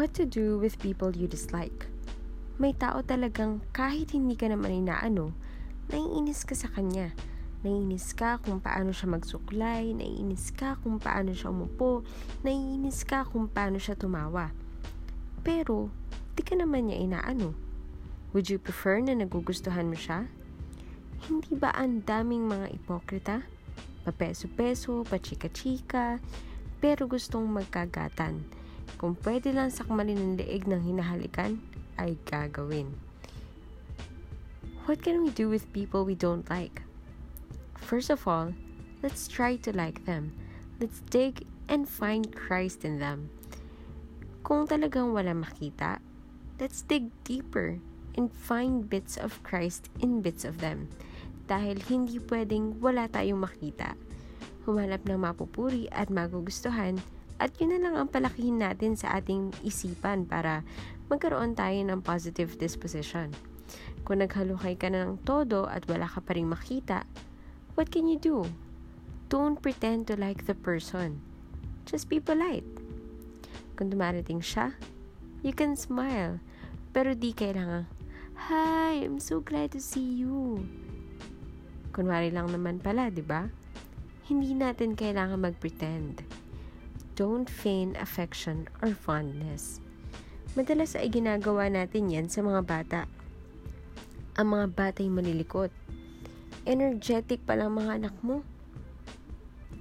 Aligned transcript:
What 0.00 0.16
to 0.16 0.24
do 0.24 0.56
with 0.56 0.80
people 0.80 1.12
you 1.12 1.28
dislike? 1.28 1.84
May 2.56 2.72
tao 2.72 3.04
talagang 3.04 3.60
kahit 3.76 4.16
hindi 4.16 4.32
ka 4.32 4.48
naman 4.48 4.88
inaano, 4.88 5.36
naiinis 5.92 6.48
ka 6.48 6.56
sa 6.56 6.72
kanya. 6.72 7.12
Naiinis 7.60 8.16
ka 8.16 8.40
kung 8.40 8.64
paano 8.64 8.96
siya 8.96 9.12
magsuklay, 9.12 9.92
naiinis 9.92 10.56
ka 10.56 10.80
kung 10.80 10.96
paano 10.96 11.36
siya 11.36 11.52
umupo, 11.52 12.00
naiinis 12.40 13.04
ka 13.04 13.28
kung 13.28 13.52
paano 13.52 13.76
siya 13.76 13.92
tumawa. 13.92 14.56
Pero, 15.44 15.92
di 16.32 16.48
ka 16.48 16.56
naman 16.56 16.88
niya 16.88 17.04
inaano. 17.04 17.52
Would 18.32 18.48
you 18.48 18.56
prefer 18.56 19.04
na 19.04 19.12
nagugustuhan 19.12 19.92
mo 19.92 20.00
siya? 20.00 20.32
Hindi 21.28 21.52
ba 21.52 21.76
ang 21.76 22.08
daming 22.08 22.48
mga 22.48 22.72
ipokrita? 22.72 23.44
Papeso-peso, 24.08 25.04
pachika-chika, 25.04 26.24
pero 26.80 27.04
gustong 27.04 27.44
magkagatan. 27.52 28.59
Kung 28.96 29.14
pwede 29.22 29.54
lang 29.54 29.68
sakmalin 29.68 30.18
ng 30.18 30.34
leeg 30.40 30.66
ng 30.66 30.82
hinahalikan, 30.82 31.60
ay 32.00 32.16
gagawin. 32.26 32.96
What 34.88 35.04
can 35.04 35.20
we 35.22 35.30
do 35.30 35.52
with 35.52 35.70
people 35.76 36.08
we 36.08 36.16
don't 36.16 36.48
like? 36.48 36.82
First 37.76 38.08
of 38.08 38.26
all, 38.26 38.56
let's 39.04 39.28
try 39.28 39.60
to 39.62 39.70
like 39.70 40.08
them. 40.08 40.32
Let's 40.80 41.04
dig 41.12 41.44
and 41.68 41.84
find 41.84 42.32
Christ 42.32 42.82
in 42.82 42.98
them. 42.98 43.28
Kung 44.42 44.66
talagang 44.66 45.12
wala 45.12 45.36
makita, 45.36 46.00
let's 46.56 46.82
dig 46.82 47.12
deeper 47.22 47.78
and 48.16 48.32
find 48.32 48.88
bits 48.88 49.14
of 49.20 49.38
Christ 49.44 49.92
in 50.00 50.24
bits 50.24 50.42
of 50.42 50.58
them. 50.58 50.88
Dahil 51.46 51.78
hindi 51.86 52.18
pwedeng 52.18 52.80
wala 52.80 53.06
tayong 53.06 53.44
makita 53.44 53.94
humanap 54.64 55.02
ng 55.08 55.18
mapupuri 55.18 55.88
at 55.90 56.12
magugustuhan 56.12 57.00
at 57.40 57.56
yun 57.56 57.72
na 57.72 57.80
lang 57.80 57.96
ang 57.96 58.12
palakihin 58.12 58.60
natin 58.60 59.00
sa 59.00 59.16
ating 59.16 59.56
isipan 59.64 60.28
para 60.28 60.60
magkaroon 61.08 61.56
tayo 61.56 61.80
ng 61.80 62.04
positive 62.04 62.60
disposition. 62.60 63.32
Kung 64.04 64.20
naghalukay 64.20 64.76
ka 64.76 64.92
na 64.92 65.08
ng 65.08 65.24
todo 65.24 65.64
at 65.64 65.88
wala 65.88 66.04
ka 66.04 66.20
pa 66.20 66.36
rin 66.36 66.52
makita, 66.52 67.08
what 67.80 67.88
can 67.88 68.04
you 68.04 68.20
do? 68.20 68.44
Don't 69.32 69.56
pretend 69.56 70.04
to 70.12 70.20
like 70.20 70.44
the 70.44 70.54
person. 70.54 71.24
Just 71.88 72.12
be 72.12 72.20
polite. 72.20 72.68
Kung 73.80 73.88
dumarating 73.88 74.44
siya, 74.44 74.76
you 75.40 75.56
can 75.56 75.80
smile. 75.80 76.44
Pero 76.92 77.16
di 77.16 77.32
kailangan, 77.32 77.88
Hi, 78.50 79.00
I'm 79.00 79.20
so 79.20 79.40
glad 79.40 79.72
to 79.76 79.80
see 79.80 80.04
you. 80.24 80.64
Kunwari 81.92 82.32
lang 82.32 82.48
naman 82.52 82.80
pala, 82.80 83.12
di 83.12 83.20
ba? 83.20 83.46
Hindi 84.26 84.56
natin 84.56 84.96
kailangan 84.96 85.40
mag-pretend. 85.40 86.39
Don't 87.20 87.52
feign 87.52 88.00
affection 88.00 88.64
or 88.80 88.96
fondness. 88.96 89.84
Madalas 90.56 90.96
ay 90.96 91.12
ginagawa 91.12 91.68
natin 91.68 92.08
yan 92.08 92.32
sa 92.32 92.40
mga 92.40 92.64
bata. 92.64 93.00
Ang 94.40 94.56
mga 94.56 94.66
bata'y 94.72 95.12
malilikot. 95.12 95.68
Energetic 96.64 97.44
pala 97.44 97.68
mga 97.68 98.00
anak 98.00 98.16
mo. 98.24 98.40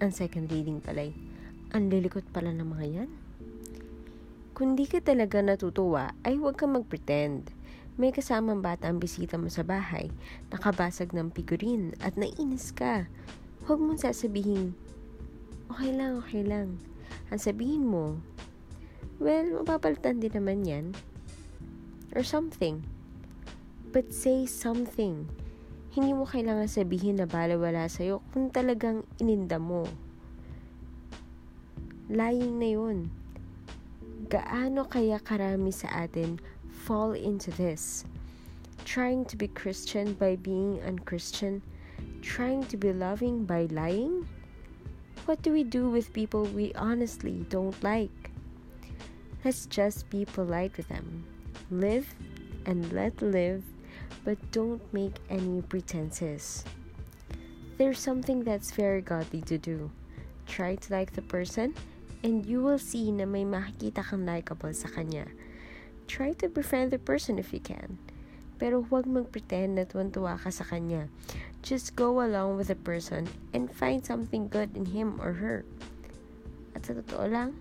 Ang 0.00 0.16
second 0.16 0.48
reading 0.48 0.80
pala'y, 0.80 1.12
ang 1.76 1.92
lilikot 1.92 2.24
pala 2.32 2.56
ng 2.56 2.72
mga 2.72 2.86
yan. 3.04 3.10
Kung 4.56 4.72
di 4.72 4.88
ka 4.88 5.04
talaga 5.04 5.44
natutuwa, 5.44 6.16
ay 6.24 6.40
huwag 6.40 6.56
kang 6.56 6.72
mag-pretend. 6.72 7.52
May 8.00 8.16
kasamang 8.16 8.64
bata 8.64 8.88
ang 8.88 8.96
bisita 8.96 9.36
mo 9.36 9.52
sa 9.52 9.60
bahay, 9.60 10.08
nakabasag 10.48 11.12
ng 11.12 11.36
figurin 11.36 11.92
at 12.00 12.16
nainis 12.16 12.72
ka. 12.72 13.04
Huwag 13.68 13.76
mong 13.76 14.00
sasabihin, 14.08 14.72
okay 15.68 15.92
lang, 15.92 16.16
okay 16.24 16.40
lang. 16.40 16.80
Ang 17.32 17.40
sabihin 17.40 17.84
mo, 17.86 18.18
well, 19.18 19.62
mapapalitan 19.62 20.22
din 20.22 20.34
naman 20.34 20.66
yan. 20.66 20.86
Or 22.16 22.22
something. 22.22 22.84
But 23.90 24.12
say 24.12 24.46
something. 24.48 25.28
Hindi 25.96 26.12
mo 26.12 26.28
kailangan 26.28 26.68
sabihin 26.68 27.20
na 27.20 27.26
balawala 27.26 27.88
sa'yo 27.88 28.20
kung 28.30 28.52
talagang 28.52 29.08
ininda 29.16 29.56
mo. 29.56 29.88
Lying 32.12 32.60
na 32.60 32.68
yun. 32.70 32.98
Gaano 34.28 34.86
kaya 34.86 35.18
karami 35.22 35.72
sa 35.72 36.06
atin 36.06 36.38
fall 36.70 37.16
into 37.16 37.50
this? 37.56 38.06
Trying 38.86 39.26
to 39.32 39.34
be 39.34 39.50
Christian 39.50 40.14
by 40.14 40.38
being 40.38 40.78
unchristian? 40.84 41.64
trying 42.26 42.64
to 42.66 42.76
be 42.76 42.92
loving 42.92 43.44
by 43.44 43.66
lying? 43.70 44.26
What 45.26 45.42
do 45.42 45.50
we 45.50 45.64
do 45.64 45.90
with 45.90 46.12
people 46.12 46.44
we 46.44 46.72
honestly 46.74 47.44
don't 47.50 47.74
like? 47.82 48.30
Let's 49.44 49.66
just 49.66 50.08
be 50.08 50.24
polite 50.24 50.76
with 50.76 50.86
them. 50.86 51.26
Live 51.68 52.14
and 52.64 52.92
let 52.92 53.20
live, 53.20 53.64
but 54.24 54.38
don't 54.52 54.80
make 54.94 55.18
any 55.28 55.62
pretenses. 55.62 56.62
There's 57.76 57.98
something 57.98 58.44
that's 58.44 58.70
very 58.70 59.02
godly 59.02 59.42
to 59.50 59.58
do. 59.58 59.90
Try 60.46 60.76
to 60.76 60.92
like 60.92 61.14
the 61.14 61.22
person, 61.22 61.74
and 62.22 62.46
you 62.46 62.62
will 62.62 62.78
see 62.78 63.10
na 63.10 63.26
may 63.26 63.42
makikita 63.42 64.06
kang 64.06 64.24
likable 64.24 64.70
sa 64.78 64.86
kanya. 64.94 65.26
Try 66.06 66.38
to 66.38 66.46
befriend 66.46 66.94
the 66.94 67.02
person 67.02 67.42
if 67.42 67.52
you 67.52 67.58
can. 67.58 67.98
Pero 68.56 68.80
huwag 68.80 69.04
mag-pretend 69.04 69.76
na 69.76 69.84
tuwan-tuwa 69.84 70.40
ka 70.40 70.48
sa 70.48 70.64
kanya. 70.64 71.12
Just 71.60 71.98
go 71.98 72.22
along 72.22 72.56
with 72.56 72.72
the 72.72 72.78
person 72.78 73.28
and 73.52 73.68
find 73.68 74.00
something 74.00 74.48
good 74.48 74.72
in 74.72 74.96
him 74.96 75.20
or 75.20 75.42
her. 75.42 75.66
At 76.72 76.88
sa 76.88 76.96
totoo 76.96 77.26
lang, 77.26 77.58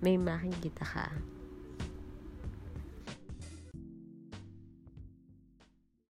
may 0.00 0.16
makikita 0.16 0.84
ka. 0.86 1.33